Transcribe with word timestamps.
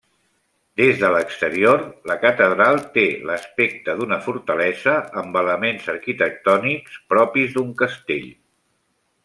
Des 0.79 1.01
de 1.01 1.09
l'exterior, 1.15 1.83
la 2.11 2.15
catedral 2.23 2.81
té 2.95 3.03
l'aspecte 3.31 3.95
d'una 4.01 4.19
fortalesa, 4.29 4.95
amb 5.23 5.39
elements 5.45 5.87
arquitectònics 5.97 6.99
propis 7.15 7.57
d'un 7.59 7.73
castell. 7.85 8.29